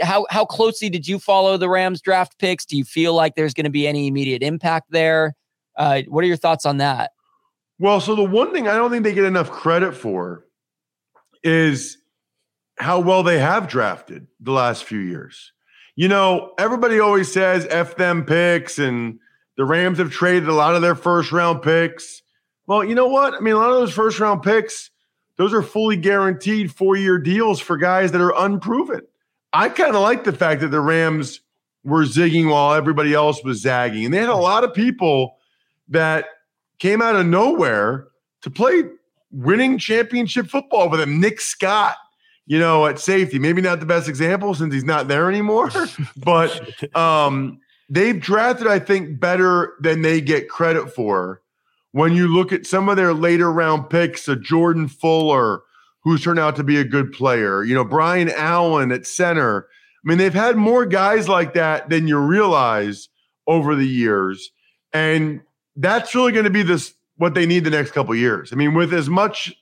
How 0.00 0.26
how 0.30 0.44
closely 0.44 0.90
did 0.90 1.06
you 1.08 1.18
follow 1.18 1.56
the 1.56 1.68
Rams 1.68 2.00
draft 2.00 2.38
picks? 2.38 2.64
Do 2.64 2.76
you 2.76 2.84
feel 2.84 3.14
like 3.14 3.34
there's 3.34 3.54
going 3.54 3.64
to 3.64 3.70
be 3.70 3.86
any 3.86 4.06
immediate 4.06 4.42
impact 4.42 4.90
there? 4.90 5.34
Uh, 5.76 6.02
what 6.08 6.24
are 6.24 6.26
your 6.26 6.36
thoughts 6.36 6.66
on 6.66 6.78
that? 6.78 7.12
Well, 7.78 8.00
so 8.00 8.16
the 8.16 8.24
one 8.24 8.52
thing 8.52 8.66
I 8.66 8.74
don't 8.74 8.90
think 8.90 9.04
they 9.04 9.14
get 9.14 9.24
enough 9.24 9.50
credit 9.50 9.92
for 9.92 10.44
is 11.44 11.98
how 12.78 13.00
well 13.00 13.22
they 13.22 13.38
have 13.38 13.68
drafted 13.68 14.26
the 14.40 14.52
last 14.52 14.84
few 14.84 14.98
years. 14.98 15.52
You 15.94 16.08
know, 16.08 16.52
everybody 16.58 17.00
always 17.00 17.30
says 17.30 17.66
F 17.70 17.96
them 17.96 18.24
picks, 18.24 18.78
and 18.78 19.18
the 19.56 19.64
Rams 19.64 19.98
have 19.98 20.10
traded 20.10 20.48
a 20.48 20.54
lot 20.54 20.74
of 20.74 20.82
their 20.82 20.94
first 20.94 21.32
round 21.32 21.62
picks. 21.62 22.22
Well, 22.66 22.84
you 22.84 22.94
know 22.94 23.08
what? 23.08 23.34
I 23.34 23.40
mean, 23.40 23.54
a 23.54 23.58
lot 23.58 23.70
of 23.70 23.76
those 23.76 23.92
first 23.92 24.20
round 24.20 24.42
picks, 24.42 24.90
those 25.36 25.52
are 25.54 25.62
fully 25.62 25.96
guaranteed 25.96 26.72
four 26.72 26.96
year 26.96 27.18
deals 27.18 27.60
for 27.60 27.76
guys 27.76 28.12
that 28.12 28.20
are 28.20 28.34
unproven. 28.36 29.02
I 29.52 29.68
kind 29.68 29.94
of 29.94 30.02
like 30.02 30.24
the 30.24 30.32
fact 30.32 30.60
that 30.60 30.68
the 30.68 30.80
Rams 30.80 31.40
were 31.84 32.04
zigging 32.04 32.50
while 32.50 32.74
everybody 32.74 33.14
else 33.14 33.42
was 33.42 33.62
zagging. 33.62 34.04
And 34.04 34.14
they 34.14 34.18
had 34.18 34.28
a 34.28 34.36
lot 34.36 34.64
of 34.64 34.74
people 34.74 35.36
that 35.88 36.26
came 36.78 37.00
out 37.00 37.16
of 37.16 37.26
nowhere 37.26 38.08
to 38.42 38.50
play 38.50 38.84
winning 39.30 39.78
championship 39.78 40.48
football 40.48 40.88
with 40.88 41.00
him. 41.00 41.20
Nick 41.20 41.40
Scott, 41.40 41.96
you 42.46 42.58
know, 42.58 42.86
at 42.86 42.98
safety, 42.98 43.38
maybe 43.38 43.60
not 43.60 43.80
the 43.80 43.86
best 43.86 44.08
example 44.08 44.54
since 44.54 44.72
he's 44.72 44.84
not 44.84 45.08
there 45.08 45.28
anymore, 45.28 45.70
but 46.16 46.96
um, 46.96 47.58
they've 47.88 48.20
drafted, 48.20 48.66
I 48.66 48.78
think, 48.78 49.18
better 49.18 49.74
than 49.80 50.02
they 50.02 50.20
get 50.20 50.48
credit 50.48 50.94
for. 50.94 51.42
When 51.92 52.14
you 52.14 52.28
look 52.28 52.52
at 52.52 52.66
some 52.66 52.88
of 52.88 52.96
their 52.96 53.14
later 53.14 53.50
round 53.50 53.88
picks, 53.88 54.28
a 54.28 54.36
Jordan 54.36 54.88
Fuller, 54.88 55.62
who's 56.08 56.22
turned 56.22 56.38
out 56.38 56.56
to 56.56 56.64
be 56.64 56.78
a 56.78 56.84
good 56.84 57.12
player, 57.12 57.62
you 57.62 57.74
know, 57.74 57.84
Brian 57.84 58.30
Allen 58.30 58.92
at 58.92 59.06
center. 59.06 59.68
I 60.04 60.08
mean, 60.08 60.18
they've 60.18 60.32
had 60.32 60.56
more 60.56 60.86
guys 60.86 61.28
like 61.28 61.54
that 61.54 61.90
than 61.90 62.08
you 62.08 62.18
realize 62.18 63.08
over 63.46 63.74
the 63.74 63.86
years. 63.86 64.50
And 64.92 65.40
that's 65.76 66.14
really 66.14 66.32
going 66.32 66.44
to 66.44 66.50
be 66.50 66.62
this 66.62 66.94
what 67.16 67.34
they 67.34 67.46
need 67.46 67.64
the 67.64 67.70
next 67.70 67.90
couple 67.90 68.14
years. 68.14 68.52
I 68.52 68.56
mean, 68.56 68.74
with 68.74 68.94
as 68.94 69.08
much 69.08 69.52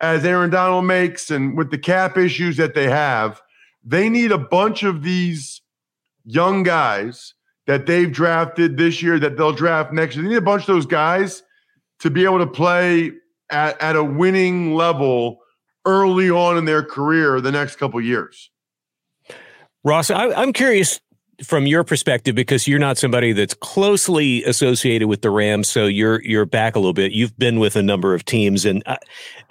as 0.00 0.24
Aaron 0.24 0.50
Donald 0.50 0.86
makes 0.86 1.30
and 1.30 1.56
with 1.56 1.70
the 1.70 1.78
cap 1.78 2.16
issues 2.16 2.56
that 2.56 2.74
they 2.74 2.88
have, 2.88 3.42
they 3.84 4.08
need 4.08 4.32
a 4.32 4.38
bunch 4.38 4.82
of 4.82 5.02
these 5.02 5.60
young 6.24 6.62
guys 6.62 7.34
that 7.66 7.86
they've 7.86 8.10
drafted 8.10 8.76
this 8.76 9.02
year 9.02 9.18
that 9.18 9.36
they'll 9.36 9.52
draft 9.52 9.92
next 9.92 10.16
year. 10.16 10.22
They 10.22 10.30
need 10.30 10.36
a 10.36 10.42
bunch 10.42 10.62
of 10.62 10.68
those 10.68 10.86
guys 10.86 11.42
to 12.00 12.10
be 12.10 12.24
able 12.24 12.38
to 12.38 12.46
play 12.46 13.12
at, 13.50 13.80
at 13.80 13.96
a 13.96 14.04
winning 14.04 14.74
level 14.74 15.39
early 15.84 16.30
on 16.30 16.56
in 16.56 16.64
their 16.64 16.82
career 16.82 17.40
the 17.40 17.52
next 17.52 17.76
couple 17.76 18.00
years. 18.00 18.50
Ross, 19.82 20.10
I, 20.10 20.30
I'm 20.32 20.52
curious 20.52 21.00
from 21.42 21.66
your 21.66 21.84
perspective 21.84 22.34
because 22.34 22.68
you're 22.68 22.78
not 22.78 22.98
somebody 22.98 23.32
that's 23.32 23.54
closely 23.54 24.44
associated 24.44 25.08
with 25.08 25.22
the 25.22 25.30
Rams, 25.30 25.68
so 25.68 25.86
you're 25.86 26.22
you're 26.22 26.46
back 26.46 26.76
a 26.76 26.78
little 26.78 26.92
bit. 26.92 27.12
You've 27.12 27.36
been 27.38 27.58
with 27.58 27.76
a 27.76 27.82
number 27.82 28.14
of 28.14 28.24
teams, 28.24 28.64
and 28.64 28.82
uh, 28.86 28.96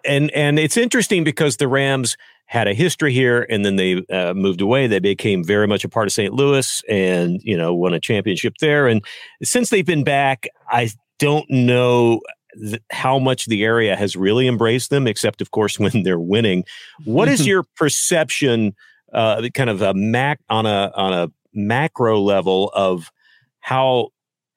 and 0.06 0.30
and 0.32 0.60
it's 0.60 0.78
interesting 0.78 1.24
because 1.24 1.58
the 1.58 1.68
Rams 1.68 2.16
had 2.46 2.68
a 2.68 2.74
history 2.74 3.14
here, 3.14 3.46
and 3.50 3.66
then 3.66 3.76
they 3.76 4.04
uh, 4.12 4.34
moved 4.34 4.62
away. 4.62 4.88
They 4.88 5.00
became 5.00 5.44
very 5.44 5.68
much 5.68 5.84
a 5.84 5.90
part 5.90 6.08
of 6.08 6.14
St. 6.14 6.34
Louis, 6.34 6.84
and 6.88 7.42
you 7.44 7.58
know 7.58 7.74
won 7.74 7.94
a 7.94 8.00
championship 8.00 8.56
there. 8.60 8.88
And 8.88 9.04
since 9.44 9.70
they've 9.70 9.86
been 9.86 10.04
back, 10.04 10.48
I 10.70 10.90
don't 11.18 11.50
know 11.50 12.22
th- 12.58 12.82
how 12.92 13.20
much 13.20 13.46
the 13.46 13.64
area 13.64 13.96
has 13.96 14.16
really 14.16 14.48
embraced 14.48 14.90
them, 14.90 15.08
except 15.08 15.42
of 15.42 15.52
course 15.52 15.80
when 15.80 16.04
they're 16.04 16.20
winning. 16.20 16.64
What 17.06 17.28
is 17.28 17.46
your 17.48 17.64
perception? 17.76 18.76
Uh, 19.12 19.50
kind 19.56 19.72
of 19.72 19.82
a 19.82 19.94
mac 19.96 20.40
on 20.50 20.68
a 20.68 20.92
on 20.96 21.14
a 21.14 21.32
macro 21.54 22.20
level 22.20 22.70
of 22.76 23.12
how 23.60 24.10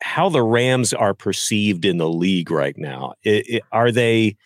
how 0.02 0.28
the 0.28 0.42
Rams 0.42 0.92
are 0.92 1.14
perceived 1.14 1.84
in 1.84 1.96
the 1.96 2.08
league 2.08 2.50
right 2.50 2.76
now. 2.76 3.14
It, 3.22 3.48
it, 3.48 3.62
are 3.72 3.90
they? 3.90 4.36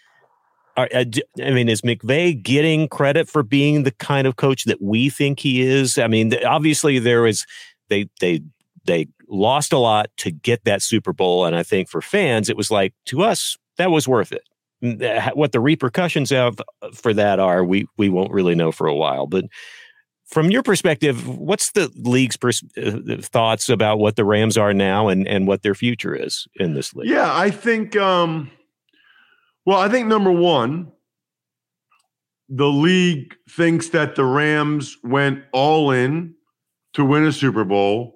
Are, 0.76 0.88
uh, 0.94 1.04
I 1.42 1.50
mean, 1.50 1.70
is 1.70 1.80
McVay 1.80 2.40
getting 2.40 2.86
credit 2.88 3.28
for 3.28 3.42
being 3.42 3.84
the 3.84 3.92
kind 3.92 4.26
of 4.26 4.36
coach 4.36 4.64
that 4.64 4.82
we 4.82 5.08
think 5.08 5.40
he 5.40 5.62
is? 5.62 5.98
I 5.98 6.06
mean, 6.06 6.32
obviously 6.44 6.98
there 6.98 7.26
is 7.26 7.46
they 7.88 8.08
they 8.20 8.42
they 8.86 9.08
lost 9.28 9.72
a 9.72 9.78
lot 9.78 10.10
to 10.18 10.30
get 10.30 10.64
that 10.64 10.82
Super 10.82 11.12
Bowl, 11.12 11.44
and 11.44 11.56
I 11.56 11.62
think 11.62 11.88
for 11.88 12.00
fans 12.00 12.48
it 12.48 12.56
was 12.56 12.70
like 12.70 12.94
to 13.06 13.22
us 13.22 13.56
that 13.78 13.90
was 13.90 14.08
worth 14.08 14.32
it. 14.32 14.42
What 15.34 15.52
the 15.52 15.60
repercussions 15.60 16.32
of 16.32 16.60
uh, 16.82 16.90
for 16.92 17.14
that 17.14 17.38
are, 17.38 17.64
we 17.64 17.86
we 17.96 18.08
won't 18.08 18.32
really 18.32 18.54
know 18.54 18.72
for 18.72 18.86
a 18.86 18.94
while, 18.94 19.26
but 19.26 19.46
from 20.26 20.50
your 20.50 20.62
perspective, 20.62 21.26
what's 21.28 21.70
the 21.72 21.90
league's 21.94 22.36
pers- 22.36 22.62
uh, 22.76 22.98
thoughts 23.20 23.68
about 23.68 23.98
what 23.98 24.16
the 24.16 24.24
Rams 24.24 24.58
are 24.58 24.74
now 24.74 25.08
and, 25.08 25.26
and 25.26 25.46
what 25.46 25.62
their 25.62 25.74
future 25.74 26.14
is 26.14 26.46
in 26.56 26.74
this 26.74 26.94
league? 26.94 27.08
Yeah, 27.08 27.32
I 27.32 27.50
think, 27.50 27.96
um, 27.96 28.50
well, 29.64 29.78
I 29.78 29.88
think 29.88 30.08
number 30.08 30.32
one, 30.32 30.90
the 32.48 32.66
league 32.66 33.36
thinks 33.48 33.90
that 33.90 34.16
the 34.16 34.24
Rams 34.24 34.96
went 35.04 35.44
all 35.52 35.92
in 35.92 36.34
to 36.94 37.04
win 37.04 37.24
a 37.24 37.32
Super 37.32 37.64
Bowl 37.64 38.15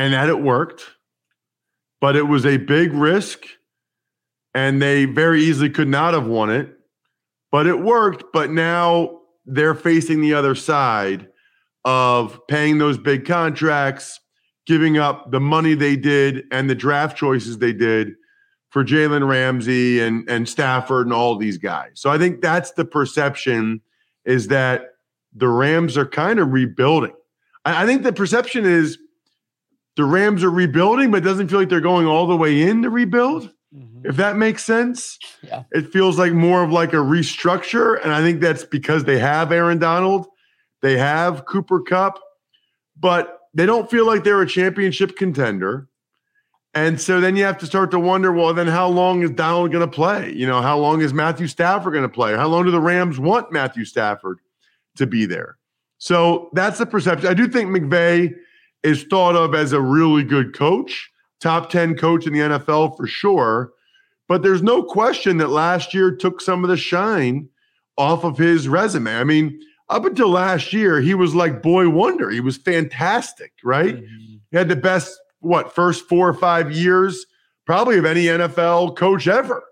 and 0.00 0.14
that 0.14 0.30
it 0.30 0.40
worked, 0.40 0.82
but 2.00 2.16
it 2.16 2.22
was 2.22 2.46
a 2.46 2.56
big 2.56 2.94
risk 2.94 3.44
and 4.54 4.80
they 4.80 5.04
very 5.04 5.42
easily 5.42 5.68
could 5.68 5.88
not 5.88 6.14
have 6.14 6.26
won 6.26 6.48
it, 6.48 6.72
but 7.52 7.66
it 7.66 7.80
worked. 7.80 8.24
But 8.32 8.50
now 8.50 9.20
they're 9.44 9.74
facing 9.74 10.22
the 10.22 10.32
other 10.32 10.54
side 10.54 11.28
of 11.84 12.40
paying 12.48 12.78
those 12.78 12.96
big 12.96 13.26
contracts, 13.26 14.18
giving 14.64 14.96
up 14.96 15.32
the 15.32 15.40
money 15.40 15.74
they 15.74 15.96
did 15.96 16.44
and 16.50 16.70
the 16.70 16.74
draft 16.74 17.18
choices 17.18 17.58
they 17.58 17.74
did 17.74 18.14
for 18.70 18.82
Jalen 18.82 19.28
Ramsey 19.28 20.00
and 20.00 20.26
and 20.30 20.48
Stafford 20.48 21.08
and 21.08 21.12
all 21.12 21.36
these 21.36 21.58
guys. 21.58 21.90
So 21.96 22.08
I 22.08 22.16
think 22.16 22.40
that's 22.40 22.70
the 22.70 22.86
perception 22.86 23.82
is 24.24 24.48
that 24.48 24.94
the 25.34 25.48
Rams 25.48 25.98
are 25.98 26.06
kind 26.06 26.38
of 26.38 26.52
rebuilding. 26.52 27.14
I, 27.66 27.82
I 27.82 27.86
think 27.86 28.02
the 28.02 28.14
perception 28.14 28.64
is 28.64 28.96
the 29.96 30.04
Rams 30.04 30.42
are 30.44 30.50
rebuilding, 30.50 31.10
but 31.10 31.18
it 31.18 31.24
doesn't 31.24 31.48
feel 31.48 31.58
like 31.58 31.68
they're 31.68 31.80
going 31.80 32.06
all 32.06 32.26
the 32.26 32.36
way 32.36 32.62
in 32.62 32.82
to 32.82 32.90
rebuild. 32.90 33.50
Mm-hmm. 33.74 34.06
If 34.08 34.16
that 34.16 34.36
makes 34.36 34.64
sense, 34.64 35.18
yeah. 35.42 35.64
it 35.72 35.92
feels 35.92 36.18
like 36.18 36.32
more 36.32 36.62
of 36.62 36.72
like 36.72 36.92
a 36.92 36.96
restructure, 36.96 38.02
and 38.02 38.12
I 38.12 38.20
think 38.20 38.40
that's 38.40 38.64
because 38.64 39.04
they 39.04 39.18
have 39.18 39.52
Aaron 39.52 39.78
Donald 39.78 40.26
they 40.82 40.96
have 40.96 41.44
Cooper 41.44 41.80
Kupp, 41.80 42.18
but 42.98 43.38
they 43.54 43.66
don't 43.66 43.90
feel 43.90 44.06
like 44.06 44.24
they're 44.24 44.40
a 44.40 44.46
championship 44.46 45.16
contender. 45.16 45.88
And 46.72 47.00
so 47.00 47.20
then 47.20 47.36
you 47.36 47.44
have 47.44 47.58
to 47.58 47.66
start 47.66 47.90
to 47.90 47.98
wonder, 47.98 48.32
well, 48.32 48.54
then 48.54 48.68
how 48.68 48.88
long 48.88 49.22
is 49.22 49.30
Donald 49.30 49.72
going 49.72 49.88
to 49.88 49.92
play? 49.92 50.32
You 50.32 50.46
know, 50.46 50.62
how 50.62 50.78
long 50.78 51.00
is 51.00 51.12
Matthew 51.12 51.48
Stafford 51.48 51.92
going 51.92 52.04
to 52.04 52.08
play? 52.08 52.36
How 52.36 52.46
long 52.46 52.64
do 52.64 52.70
the 52.70 52.80
Rams 52.80 53.18
want 53.18 53.50
Matthew 53.50 53.84
Stafford 53.84 54.38
to 54.96 55.06
be 55.06 55.26
there? 55.26 55.58
So 55.98 56.48
that's 56.52 56.78
the 56.78 56.86
perception. 56.86 57.28
I 57.28 57.34
do 57.34 57.48
think 57.48 57.70
McVay 57.70 58.34
is 58.82 59.04
thought 59.04 59.36
of 59.36 59.54
as 59.54 59.72
a 59.72 59.80
really 59.80 60.24
good 60.24 60.56
coach, 60.56 61.10
top 61.40 61.70
10 61.70 61.96
coach 61.96 62.26
in 62.26 62.32
the 62.32 62.40
NFL 62.40 62.96
for 62.96 63.06
sure. 63.06 63.72
But 64.28 64.42
there's 64.42 64.62
no 64.62 64.82
question 64.82 65.38
that 65.38 65.50
last 65.50 65.92
year 65.92 66.14
took 66.14 66.40
some 66.40 66.64
of 66.64 66.70
the 66.70 66.76
shine 66.76 67.48
off 67.98 68.24
of 68.24 68.38
his 68.38 68.68
resume. 68.68 69.14
I 69.14 69.24
mean, 69.24 69.60
up 69.88 70.04
until 70.04 70.28
last 70.28 70.72
year, 70.72 71.00
he 71.00 71.14
was 71.14 71.34
like 71.34 71.62
boy 71.62 71.88
wonder. 71.88 72.30
He 72.30 72.40
was 72.40 72.56
fantastic, 72.56 73.52
right? 73.64 73.96
Mm-hmm. 73.96 74.36
He 74.50 74.56
had 74.56 74.68
the 74.68 74.76
best, 74.76 75.18
what, 75.40 75.74
first 75.74 76.08
four 76.08 76.28
or 76.28 76.34
five 76.34 76.72
years, 76.72 77.26
probably 77.66 77.98
of 77.98 78.04
any 78.04 78.24
NFL 78.24 78.96
coach 78.96 79.26
ever. 79.26 79.64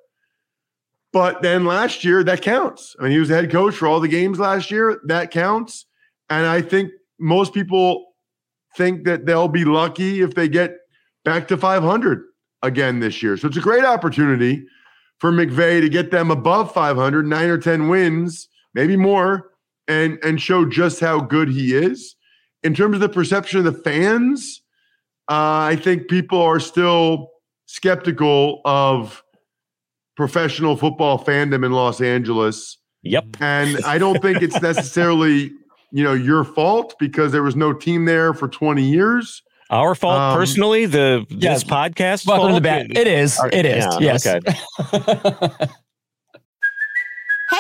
But 1.13 1.41
then 1.41 1.65
last 1.65 2.05
year, 2.05 2.23
that 2.25 2.43
counts. 2.43 2.95
I 2.99 3.05
mean, 3.05 3.13
he 3.13 3.19
was 3.19 3.29
the 3.29 3.37
head 3.37 3.51
coach 3.51 3.75
for 3.75 3.87
all 3.87 4.01
the 4.01 4.09
games 4.09 4.39
last 4.39 4.71
year. 4.71 5.01
That 5.07 5.31
counts. 5.31 5.87
And 6.29 6.47
I 6.47 6.61
think 6.61 6.91
most 7.19 7.55
people 7.55 8.08
think 8.79 9.05
that 9.05 9.27
they'll 9.27 9.49
be 9.49 9.67
lucky 9.67 10.23
if 10.23 10.35
they 10.35 10.49
get 10.49 10.77
back 11.25 11.49
to 11.49 11.57
500 11.59 12.25
again 12.63 13.01
this 13.01 13.23
year. 13.23 13.37
So 13.37 13.49
it's 13.49 13.57
a 13.57 13.61
great 13.61 13.85
opportunity 13.85 14.65
for 15.19 15.33
McVay 15.33 15.81
to 15.81 15.89
get 15.89 16.11
them 16.11 16.31
above 16.31 16.73
500, 16.73 17.27
nine 17.27 17.51
or 17.51 17.59
10 17.59 17.89
wins, 17.89 18.49
maybe 18.73 18.97
more, 18.97 19.51
and, 19.89 20.19
and 20.23 20.41
show 20.41 20.65
just 20.65 21.01
how 21.01 21.21
good 21.21 21.49
he 21.49 21.75
is. 21.75 22.15
In 22.63 22.75
terms 22.75 22.95
of 22.95 23.01
the 23.01 23.09
perception 23.09 23.59
of 23.59 23.65
the 23.65 23.83
fans, 23.83 24.63
uh, 25.29 25.69
I 25.71 25.77
think 25.77 26.09
people 26.09 26.41
are 26.41 26.61
still 26.61 27.31
skeptical 27.67 28.61
of 28.65 29.23
professional 30.17 30.77
football 30.77 31.23
fandom 31.23 31.65
in 31.65 31.73
Los 31.73 32.01
Angeles. 32.01 32.79
Yep. 33.03 33.37
And 33.41 33.85
I 33.85 33.99
don't 33.99 34.21
think 34.21 34.43
it's 34.43 34.61
necessarily, 34.61 35.53
you 35.91 36.05
know, 36.05 36.13
your 36.15 36.45
fault 36.45 36.95
because 36.99 37.33
there 37.33 37.43
was 37.43 37.57
no 37.57 37.73
team 37.73 38.05
there 38.05 38.35
for 38.35 38.49
20 38.49 38.83
years. 38.83 39.43
Our 39.71 39.95
fault 39.95 40.19
Um, 40.19 40.37
personally. 40.39 40.87
The 40.87 41.27
yeah, 41.29 41.53
this 41.55 41.65
podcast. 41.65 42.27
Welcome 42.27 42.55
to 42.55 42.61
the 42.61 42.69
fault? 42.69 42.89
band. 42.89 42.97
It 42.97 43.07
is. 43.07 43.39
It 43.53 43.67
is. 43.67 43.85
Yeah, 44.01 44.17
yes. 44.17 44.27
okay. 44.27 45.67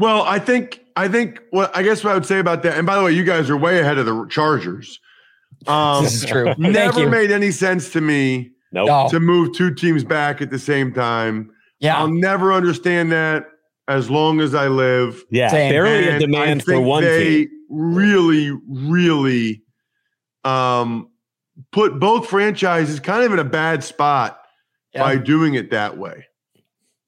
Well, 0.00 0.22
I 0.22 0.38
think 0.38 0.80
I 0.96 1.08
think 1.08 1.40
what 1.50 1.76
I 1.76 1.82
guess 1.82 2.02
what 2.02 2.12
I 2.12 2.14
would 2.14 2.24
say 2.26 2.38
about 2.38 2.62
that, 2.62 2.76
and 2.78 2.86
by 2.86 2.96
the 2.96 3.02
way, 3.04 3.12
you 3.12 3.22
guys 3.22 3.50
are 3.50 3.56
way 3.56 3.80
ahead 3.80 3.98
of 3.98 4.06
the 4.06 4.26
Chargers. 4.30 4.98
Um, 5.66 6.02
This 6.04 6.14
is 6.14 6.24
true. 6.24 6.44
Thank 6.58 6.58
never 6.58 7.00
you. 7.00 7.08
made 7.10 7.30
any 7.30 7.50
sense 7.50 7.92
to 7.92 8.00
me 8.00 8.50
Nope. 8.72 8.86
No. 8.88 9.08
to 9.10 9.20
move 9.20 9.54
two 9.54 9.74
teams 9.74 10.02
back 10.04 10.40
at 10.40 10.48
the 10.50 10.58
same 10.58 10.92
time. 10.94 11.50
Yeah. 11.80 11.98
I'll 11.98 12.08
never 12.08 12.50
understand 12.52 13.12
that 13.12 13.44
as 13.88 14.08
long 14.08 14.40
as 14.40 14.54
I 14.54 14.68
live. 14.68 15.22
Yeah. 15.30 15.48
Same. 15.50 15.70
Barely 15.72 16.08
a 16.08 16.18
demand 16.18 16.62
I 16.62 16.64
for 16.64 16.80
one 16.80 17.02
they 17.04 17.44
team. 17.44 17.48
really, 17.68 18.56
really 18.68 19.62
um, 20.44 21.10
put 21.72 21.98
both 22.00 22.26
franchises 22.26 23.00
kind 23.00 23.22
of 23.24 23.32
in 23.34 23.38
a 23.38 23.44
bad 23.44 23.84
spot 23.84 24.40
Yeah. 24.94 25.02
by 25.02 25.16
doing 25.18 25.54
it 25.54 25.70
that 25.72 25.98
way. 25.98 26.24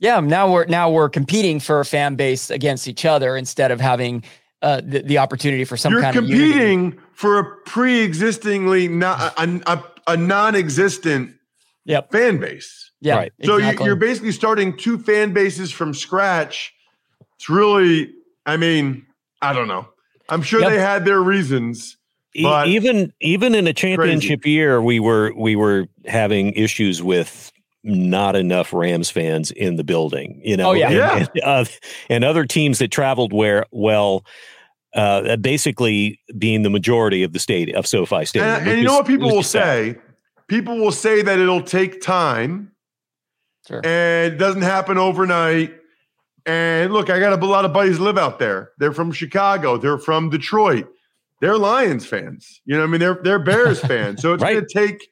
Yeah, 0.02 0.18
now 0.18 0.52
we're 0.52 0.64
now 0.66 0.90
we're 0.90 1.08
competing 1.08 1.60
for 1.60 1.78
a 1.78 1.84
fan 1.84 2.16
base 2.16 2.50
against 2.50 2.88
each 2.88 3.04
other 3.04 3.36
instead 3.36 3.70
of 3.70 3.80
having 3.80 4.24
uh, 4.60 4.80
the, 4.84 5.02
the 5.02 5.18
opportunity 5.18 5.64
for 5.64 5.76
some 5.76 5.92
You're 5.92 6.02
kind 6.02 6.16
of 6.16 6.24
unity. 6.28 6.50
competing 6.52 6.98
for 7.14 7.38
a 7.38 7.44
pre-existingly 7.64 8.88
not 8.88 9.32
a, 9.38 9.62
a, 9.72 9.84
a 10.08 10.16
non-existent 10.16 11.34
Yep. 11.84 12.12
fan 12.12 12.38
base. 12.38 12.90
Yeah. 13.00 13.16
Right. 13.16 13.32
So 13.44 13.52
you, 13.56 13.58
exactly. 13.64 13.86
you're 13.86 13.96
basically 13.96 14.32
starting 14.32 14.76
two 14.76 14.98
fan 14.98 15.32
bases 15.32 15.70
from 15.72 15.94
scratch. 15.94 16.72
It's 17.36 17.48
really, 17.48 18.12
I 18.46 18.56
mean, 18.56 19.04
I 19.40 19.52
don't 19.52 19.66
know. 19.68 19.88
I'm 20.28 20.42
sure 20.42 20.60
Yep. 20.60 20.70
they 20.70 20.78
had 20.78 21.04
their 21.04 21.20
reasons. 21.20 21.96
E- 22.34 22.42
But- 22.44 22.66
even 22.68 23.12
even 23.20 23.54
in 23.54 23.66
a 23.68 23.72
championship 23.72 24.44
year, 24.46 24.80
we 24.82 24.98
were 25.00 25.32
we 25.36 25.54
were 25.56 25.86
having 26.06 26.52
issues 26.54 27.02
with 27.02 27.52
not 27.84 28.36
enough 28.36 28.72
Rams 28.72 29.10
fans 29.10 29.50
in 29.50 29.76
the 29.76 29.84
building. 29.84 30.40
You 30.44 30.56
know, 30.56 30.70
Oh, 30.70 30.72
yeah. 30.72 30.86
and, 30.88 30.96
Yeah. 30.96 31.16
and, 31.18 31.28
uh, 31.42 31.64
and 32.08 32.24
other 32.24 32.44
teams 32.44 32.78
that 32.78 32.90
traveled 32.90 33.32
where 33.32 33.66
well. 33.70 34.24
Uh, 34.94 35.36
basically, 35.38 36.20
being 36.36 36.60
the 36.64 36.68
majority 36.68 37.22
of 37.22 37.32
the 37.32 37.38
state 37.38 37.74
of 37.74 37.86
SoFi 37.86 38.26
Stadium, 38.26 38.56
And, 38.56 38.68
and 38.68 38.78
you 38.78 38.84
know 38.84 38.92
what 38.96 39.06
people 39.06 39.30
will 39.30 39.38
is 39.40 39.46
sad. 39.48 39.62
say? 39.94 39.98
People 40.48 40.76
will 40.76 40.92
say 40.92 41.22
that 41.22 41.38
it'll 41.38 41.62
take 41.62 42.02
time 42.02 42.72
Sure. 43.66 43.80
and 43.82 44.34
it 44.34 44.36
doesn't 44.36 44.60
happen 44.60 44.98
overnight. 44.98 45.72
And 46.44 46.92
look, 46.92 47.08
I 47.08 47.20
got 47.20 47.32
a 47.42 47.46
lot 47.46 47.64
of 47.64 47.72
buddies 47.72 48.00
live 48.00 48.18
out 48.18 48.38
there. 48.38 48.72
They're 48.76 48.92
from 48.92 49.12
Chicago. 49.12 49.78
They're 49.78 49.96
from 49.96 50.28
Detroit. 50.28 50.86
They're 51.40 51.56
Lions 51.56 52.04
fans. 52.04 52.60
You 52.66 52.74
know, 52.74 52.80
what 52.80 52.88
I 52.88 52.90
mean, 52.90 53.00
they're 53.00 53.18
they're 53.22 53.38
Bears 53.38 53.80
fans. 53.86 54.20
So 54.20 54.34
it's 54.34 54.42
Right. 54.42 54.52
going 54.56 54.66
to 54.66 54.74
take 54.74 55.08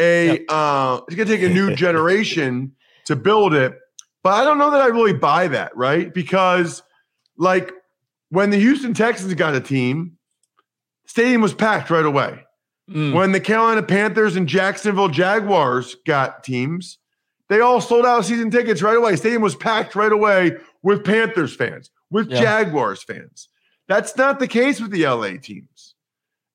a 0.00 0.44
uh, 0.48 1.00
it's 1.06 1.16
going 1.16 1.28
to 1.28 1.36
take 1.36 1.42
a 1.42 1.52
new 1.52 1.74
generation 1.76 2.72
to 3.06 3.16
build 3.16 3.54
it. 3.54 3.78
But 4.22 4.34
I 4.34 4.44
don't 4.44 4.58
know 4.58 4.70
that 4.72 4.80
I 4.80 4.86
really 4.86 5.12
buy 5.12 5.48
that, 5.48 5.76
right? 5.76 6.12
Because 6.12 6.82
like 7.36 7.72
when 8.30 8.50
the 8.50 8.58
Houston 8.58 8.94
Texans 8.94 9.32
got 9.34 9.54
a 9.54 9.60
team, 9.60 10.18
stadium 11.06 11.40
was 11.42 11.54
packed 11.54 11.90
right 11.90 12.04
away. 12.04 12.44
Mm. 12.90 13.14
When 13.14 13.32
the 13.32 13.40
Carolina 13.40 13.82
Panthers 13.82 14.36
and 14.36 14.48
Jacksonville 14.48 15.08
Jaguars 15.08 15.96
got 16.06 16.42
teams, 16.42 16.98
they 17.48 17.60
all 17.60 17.80
sold 17.80 18.04
out 18.04 18.24
season 18.24 18.50
tickets 18.50 18.82
right 18.82 18.96
away. 18.96 19.16
Stadium 19.16 19.42
was 19.42 19.54
packed 19.56 19.94
right 19.94 20.12
away 20.12 20.56
with 20.82 21.04
Panthers 21.04 21.54
fans, 21.54 21.90
with 22.10 22.28
Yeah. 22.30 22.40
Jaguars 22.40 23.02
fans. 23.02 23.48
That's 23.88 24.16
not 24.16 24.38
the 24.38 24.48
case 24.48 24.80
with 24.80 24.90
the 24.90 25.04
LA 25.06 25.36
teams. 25.40 25.94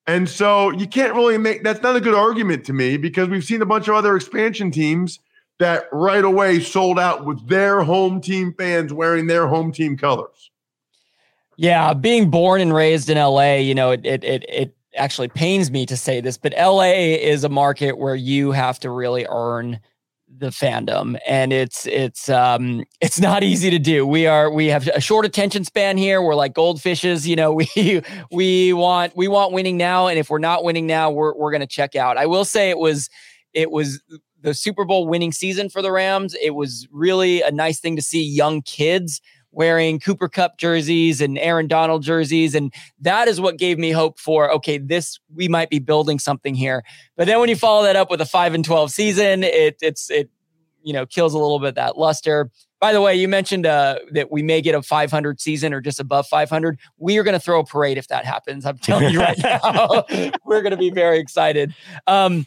And 0.07 0.30
so 0.30 0.69
you 0.72 0.88
can't 0.88 1.16
really 1.16 1.38
make 1.38 1.63
that's 1.63 1.81
not 1.81 1.96
a 1.96 2.02
good 2.02 2.13
argument 2.13 2.66
to 2.66 2.74
me 2.74 2.98
because 2.98 3.28
we've 3.30 3.44
seen 3.44 3.62
a 3.62 3.66
bunch 3.66 3.88
of 3.88 3.96
other 3.96 4.16
expansion 4.16 4.69
teams 4.69 5.19
that 5.57 5.88
right 5.92 6.24
away 6.24 6.60
sold 6.60 7.00
out 7.00 7.25
with 7.25 7.48
their 7.48 7.81
home 7.81 8.22
team 8.22 8.54
fans 8.54 8.94
wearing 8.94 9.28
their 9.28 9.48
home 9.48 9.72
team 9.72 9.98
colors. 9.98 10.52
Yeah, 11.57 11.94
being 11.94 12.30
born 12.30 12.62
and 12.62 12.74
raised 12.74 13.10
in 13.10 13.18
LA, 13.18 13.56
you 13.56 13.74
know, 13.74 13.92
it 13.92 14.06
it 14.06 14.24
it 14.24 14.46
it 14.48 14.75
actually 14.96 15.30
pains 15.30 15.72
me 15.72 15.86
to 15.86 15.98
say 15.98 16.22
this, 16.22 16.38
but 16.38 16.54
LA 16.57 16.92
is 16.92 17.44
a 17.44 17.50
market 17.50 17.98
where 17.98 18.16
you 18.16 18.52
have 18.52 18.80
to 18.81 18.90
really 18.90 19.25
earn 19.30 19.80
the 20.37 20.47
fandom 20.47 21.17
and 21.27 21.53
it's 21.53 21.85
it's 21.85 22.29
um 22.29 22.83
it's 23.01 23.19
not 23.19 23.43
easy 23.43 23.69
to 23.69 23.79
do. 23.79 24.05
We 24.05 24.27
are 24.27 24.51
we 24.51 24.67
have 24.67 24.87
a 24.89 25.01
short 25.01 25.25
attention 25.25 25.63
span 25.63 25.97
here. 25.97 26.21
We're 26.21 26.35
like 26.35 26.53
goldfishes, 26.53 27.25
you 27.25 27.35
know, 27.35 27.53
we 27.75 28.01
we 28.31 28.73
want 28.73 29.15
we 29.15 29.27
want 29.27 29.54
winning 29.54 29.77
now 29.77 30.07
and 30.07 30.19
if 30.19 30.30
we're 30.30 30.39
not 30.39 30.63
winning 30.63 30.87
now, 30.87 31.11
we're 31.11 31.35
we're 31.35 31.51
going 31.51 31.61
to 31.61 31.68
check 31.68 31.95
out. 31.95 32.18
I 32.18 32.25
will 32.25 32.45
say 32.45 32.69
it 32.69 32.77
was 32.77 33.09
it 33.54 33.71
was 33.71 34.01
the 34.42 34.54
Super 34.54 34.85
Bowl 34.85 35.07
winning 35.07 35.31
season 35.31 35.69
for 35.69 35.81
the 35.81 35.92
Rams. 35.92 36.35
It 36.42 36.51
was 36.51 36.87
really 36.92 37.42
a 37.42 37.51
nice 37.51 37.80
thing 37.80 37.95
to 37.95 38.01
see 38.01 38.23
young 38.23 38.61
kids 38.61 39.21
wearing 39.56 40.00
Cooper 40.00 40.28
Kupp 40.28 40.57
jerseys 40.57 41.21
and 41.21 41.40
Aaron 41.40 41.68
Donald 41.68 42.04
jerseys. 42.04 42.54
And 42.54 42.74
that 43.00 43.28
is 43.28 43.40
what 43.40 43.57
gave 43.57 43.80
me 43.80 43.92
hope 43.92 44.19
for, 44.19 44.52
okay, 44.52 44.78
this, 44.78 45.19
we 45.33 45.47
might 45.47 45.69
be 45.69 45.80
building 45.80 46.19
something 46.19 46.54
here. 46.54 46.83
But 47.16 47.28
then 47.28 47.40
when 47.40 47.50
you 47.50 47.56
follow 47.56 47.83
that 47.83 47.95
up 47.95 48.12
with 48.12 48.21
a 48.21 48.26
five 48.26 48.54
and 48.54 48.64
12 48.64 48.92
season, 48.92 49.44
it, 49.44 49.78
it's, 49.81 50.12
it, 50.12 50.30
you 50.83 50.94
know, 50.94 51.06
kills 51.06 51.33
a 51.33 51.40
little 51.40 51.59
bit 51.59 51.76
that 51.76 51.97
luster. 51.97 52.52
By 52.80 52.92
the 52.92 53.02
way, 53.02 53.16
you 53.16 53.28
mentioned 53.28 53.66
uh, 53.66 54.00
that 54.12 54.31
we 54.31 54.44
may 54.44 54.62
get 54.62 54.76
a 54.76 54.81
500 54.81 55.40
season 55.40 55.74
or 55.74 55.81
just 55.81 56.00
above 56.00 56.28
500. 56.28 56.78
We 56.97 57.18
are 57.18 57.24
going 57.24 57.33
to 57.33 57.40
throw 57.40 57.62
a 57.62 57.66
parade 57.66 57.97
if 57.97 58.09
that 58.09 58.26
happens. 58.26 58.66
I'm 58.66 58.78
telling 58.78 59.12
you 59.12 59.19
right 59.19 59.38
now, 59.44 60.04
we're 60.45 60.62
going 60.62 60.71
to 60.71 60.78
be 60.78 60.92
very 60.92 61.18
excited. 61.18 61.74
Um, 62.06 62.45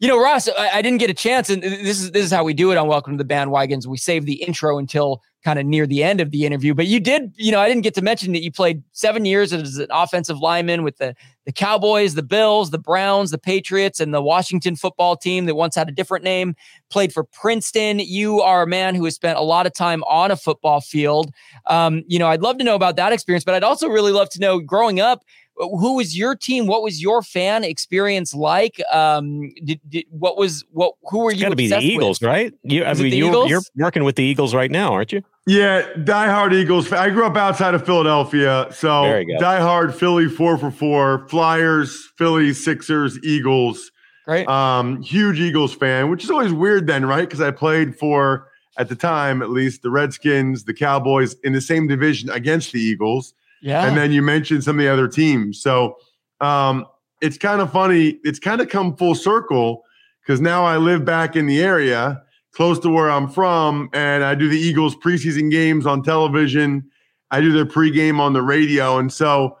you 0.00 0.08
know, 0.08 0.20
Ross, 0.20 0.48
I, 0.48 0.70
I 0.76 0.82
didn't 0.82 0.98
get 0.98 1.10
a 1.10 1.14
chance, 1.14 1.50
and 1.50 1.62
this 1.62 2.00
is 2.00 2.10
this 2.12 2.24
is 2.24 2.32
how 2.32 2.42
we 2.42 2.54
do 2.54 2.72
it 2.72 2.78
on 2.78 2.88
Welcome 2.88 3.18
to 3.18 3.22
the 3.22 3.34
Bandwagons. 3.34 3.86
We 3.86 3.98
save 3.98 4.24
the 4.24 4.42
intro 4.42 4.78
until 4.78 5.22
kind 5.44 5.58
of 5.58 5.66
near 5.66 5.86
the 5.86 6.02
end 6.02 6.20
of 6.20 6.30
the 6.30 6.46
interview. 6.46 6.74
But 6.74 6.86
you 6.86 7.00
did, 7.00 7.32
you 7.36 7.52
know, 7.52 7.60
I 7.60 7.68
didn't 7.68 7.82
get 7.82 7.94
to 7.94 8.02
mention 8.02 8.32
that 8.32 8.42
you 8.42 8.50
played 8.50 8.82
seven 8.92 9.24
years 9.26 9.52
as 9.52 9.76
an 9.76 9.88
offensive 9.90 10.38
lineman 10.38 10.82
with 10.82 10.96
the 10.96 11.14
the 11.44 11.52
Cowboys, 11.52 12.14
the 12.14 12.22
Bills, 12.22 12.70
the 12.70 12.78
Browns, 12.78 13.30
the 13.30 13.38
Patriots, 13.38 14.00
and 14.00 14.14
the 14.14 14.22
Washington 14.22 14.74
football 14.74 15.16
team 15.16 15.44
that 15.44 15.54
once 15.54 15.74
had 15.74 15.88
a 15.90 15.92
different 15.92 16.24
name. 16.24 16.54
Played 16.88 17.12
for 17.12 17.24
Princeton. 17.24 17.98
You 17.98 18.40
are 18.40 18.62
a 18.62 18.66
man 18.66 18.94
who 18.94 19.04
has 19.04 19.16
spent 19.16 19.38
a 19.38 19.42
lot 19.42 19.66
of 19.66 19.74
time 19.74 20.02
on 20.04 20.30
a 20.30 20.36
football 20.36 20.80
field. 20.80 21.30
Um, 21.66 22.04
you 22.06 22.18
know, 22.18 22.28
I'd 22.28 22.40
love 22.40 22.56
to 22.56 22.64
know 22.64 22.74
about 22.74 22.96
that 22.96 23.12
experience, 23.12 23.44
but 23.44 23.54
I'd 23.54 23.64
also 23.64 23.86
really 23.86 24.12
love 24.12 24.30
to 24.30 24.40
know 24.40 24.60
growing 24.60 24.98
up 24.98 25.24
who 25.60 25.96
was 25.96 26.16
your 26.16 26.34
team? 26.34 26.66
What 26.66 26.82
was 26.82 27.02
your 27.02 27.22
fan 27.22 27.64
experience 27.64 28.34
like? 28.34 28.80
Um, 28.92 29.52
did, 29.64 29.80
did 29.88 30.06
what 30.10 30.36
was 30.36 30.64
what? 30.72 30.94
Who 31.10 31.20
were 31.20 31.32
you? 31.32 31.42
Got 31.42 31.50
to 31.50 31.56
be 31.56 31.68
the 31.68 31.76
obsessed 31.76 31.86
with? 31.86 31.92
Eagles, 31.92 32.22
right? 32.22 32.54
You, 32.62 32.84
I 32.84 32.92
Is 32.92 33.00
mean, 33.00 33.12
you, 33.12 33.46
you're 33.48 33.62
working 33.76 34.04
with 34.04 34.16
the 34.16 34.24
Eagles 34.24 34.54
right 34.54 34.70
now, 34.70 34.92
aren't 34.92 35.12
you? 35.12 35.22
Yeah, 35.46 35.82
diehard 35.94 36.52
Eagles. 36.52 36.92
I 36.92 37.10
grew 37.10 37.26
up 37.26 37.36
outside 37.36 37.74
of 37.74 37.84
Philadelphia, 37.84 38.68
so 38.70 39.02
Very 39.02 39.24
good. 39.24 39.38
diehard 39.38 39.94
Philly 39.94 40.28
four 40.28 40.58
for 40.58 40.70
four, 40.70 41.26
Flyers, 41.28 42.10
Philly, 42.16 42.52
Sixers, 42.52 43.18
Eagles. 43.24 43.90
Great. 44.26 44.46
Um, 44.48 45.02
huge 45.02 45.40
Eagles 45.40 45.74
fan, 45.74 46.10
which 46.10 46.22
is 46.22 46.30
always 46.30 46.52
weird 46.52 46.86
then, 46.86 47.04
right? 47.04 47.22
Because 47.22 47.40
I 47.40 47.50
played 47.50 47.98
for 47.98 48.48
at 48.78 48.88
the 48.88 48.94
time, 48.94 49.42
at 49.42 49.50
least, 49.50 49.82
the 49.82 49.90
Redskins, 49.90 50.64
the 50.64 50.74
Cowboys 50.74 51.34
in 51.42 51.52
the 51.52 51.60
same 51.60 51.86
division 51.88 52.30
against 52.30 52.72
the 52.72 52.80
Eagles. 52.80 53.34
Yeah. 53.60 53.86
And 53.86 53.96
then 53.96 54.12
you 54.12 54.22
mentioned 54.22 54.64
some 54.64 54.78
of 54.78 54.84
the 54.84 54.92
other 54.92 55.08
teams. 55.08 55.60
So 55.60 55.96
um, 56.40 56.86
it's 57.20 57.36
kind 57.38 57.60
of 57.60 57.70
funny. 57.72 58.18
It's 58.24 58.38
kind 58.38 58.60
of 58.60 58.68
come 58.68 58.96
full 58.96 59.14
circle 59.14 59.84
because 60.22 60.40
now 60.40 60.64
I 60.64 60.76
live 60.76 61.04
back 61.04 61.36
in 61.36 61.46
the 61.46 61.60
area 61.60 62.22
close 62.52 62.78
to 62.80 62.88
where 62.88 63.10
I'm 63.10 63.28
from, 63.28 63.88
and 63.92 64.24
I 64.24 64.34
do 64.34 64.48
the 64.48 64.58
Eagles 64.58 64.96
preseason 64.96 65.50
games 65.50 65.86
on 65.86 66.02
television. 66.02 66.90
I 67.30 67.40
do 67.40 67.52
their 67.52 67.66
pregame 67.66 68.18
on 68.18 68.32
the 68.32 68.42
radio. 68.42 68.98
And 68.98 69.12
so 69.12 69.56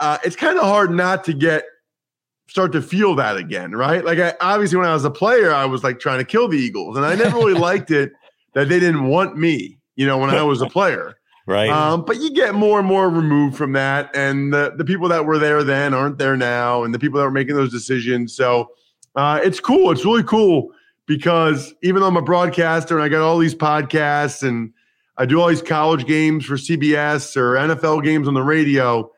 uh, 0.00 0.18
it's 0.24 0.36
kind 0.36 0.58
of 0.58 0.64
hard 0.64 0.90
not 0.90 1.24
to 1.24 1.32
get 1.32 1.64
start 2.48 2.72
to 2.72 2.82
feel 2.82 3.14
that 3.14 3.36
again, 3.36 3.72
right? 3.72 4.04
Like 4.04 4.18
I 4.18 4.34
obviously 4.40 4.76
when 4.78 4.88
I 4.88 4.92
was 4.92 5.04
a 5.04 5.10
player, 5.10 5.52
I 5.52 5.64
was 5.64 5.84
like 5.84 6.00
trying 6.00 6.18
to 6.18 6.24
kill 6.24 6.48
the 6.48 6.58
Eagles, 6.58 6.96
and 6.96 7.06
I 7.06 7.14
never 7.14 7.36
really 7.36 7.54
liked 7.58 7.90
it 7.90 8.12
that 8.54 8.68
they 8.68 8.80
didn't 8.80 9.04
want 9.04 9.36
me, 9.36 9.78
you 9.96 10.06
know, 10.06 10.18
when 10.18 10.30
I 10.30 10.42
was 10.42 10.60
a 10.60 10.66
player. 10.66 11.16
Right. 11.50 11.68
Um, 11.68 12.04
but 12.04 12.20
you 12.20 12.30
get 12.30 12.54
more 12.54 12.78
and 12.78 12.86
more 12.86 13.10
removed 13.10 13.56
from 13.56 13.72
that, 13.72 14.14
and 14.14 14.52
the 14.52 14.72
the 14.76 14.84
people 14.84 15.08
that 15.08 15.26
were 15.26 15.36
there 15.36 15.64
then 15.64 15.92
aren't 15.92 16.16
there 16.16 16.36
now, 16.36 16.84
and 16.84 16.94
the 16.94 16.98
people 17.00 17.18
that 17.18 17.24
were 17.24 17.32
making 17.32 17.56
those 17.56 17.72
decisions. 17.72 18.36
So 18.36 18.70
uh, 19.16 19.40
it's 19.42 19.58
cool. 19.58 19.90
It's 19.90 20.04
really 20.04 20.22
cool 20.22 20.70
because 21.06 21.74
even 21.82 22.02
though 22.02 22.06
I'm 22.06 22.16
a 22.16 22.22
broadcaster 22.22 22.94
and 22.96 23.04
I 23.04 23.08
got 23.08 23.22
all 23.22 23.36
these 23.36 23.56
podcasts 23.56 24.46
and 24.46 24.72
I 25.16 25.26
do 25.26 25.40
all 25.40 25.48
these 25.48 25.60
college 25.60 26.06
games 26.06 26.44
for 26.44 26.54
CBS 26.54 27.36
or 27.36 27.54
NFL 27.54 28.04
games 28.04 28.28
on 28.28 28.34
the 28.34 28.44
radio 28.44 29.10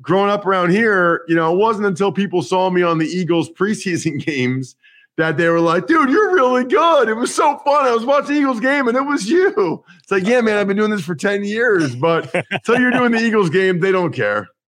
growing 0.00 0.30
up 0.30 0.44
around 0.44 0.70
here, 0.70 1.22
you 1.28 1.36
know, 1.36 1.54
it 1.54 1.58
wasn't 1.58 1.86
until 1.86 2.10
people 2.10 2.42
saw 2.42 2.70
me 2.70 2.82
on 2.82 2.98
the 2.98 3.06
Eagles 3.06 3.48
preseason 3.48 4.18
games 4.26 4.74
that 5.22 5.36
they 5.36 5.48
were 5.48 5.60
like, 5.60 5.86
dude, 5.86 6.10
you're 6.10 6.34
really 6.34 6.64
good. 6.64 7.08
It 7.08 7.14
was 7.14 7.32
so 7.32 7.56
fun. 7.58 7.86
I 7.86 7.92
was 7.92 8.04
watching 8.04 8.36
Eagles 8.36 8.58
game 8.58 8.88
and 8.88 8.96
it 8.96 9.02
was 9.02 9.28
you. 9.28 9.84
It's 10.00 10.10
like, 10.10 10.26
yeah, 10.26 10.40
man, 10.40 10.58
I've 10.58 10.66
been 10.66 10.76
doing 10.76 10.90
this 10.90 11.04
for 11.04 11.14
10 11.14 11.44
years, 11.44 11.94
but 11.94 12.34
until 12.50 12.80
you're 12.80 12.90
doing 12.90 13.12
the 13.12 13.20
Eagles 13.20 13.48
game, 13.48 13.78
they 13.78 13.92
don't 13.92 14.12
care. 14.12 14.48